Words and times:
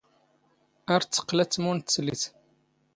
ⴰⵔ 0.93 1.01
ⵜⴻⵜⵜⵇⵇⵍ 1.11 1.41
ⴰⴷ 1.47 1.49
ⵜⵎⵓⵏ 1.53 1.77
ⴷ 1.81 1.85
ⵜⵙⵍⵉⵜ. 1.87 2.21